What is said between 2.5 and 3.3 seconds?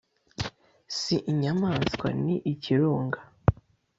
ikirunga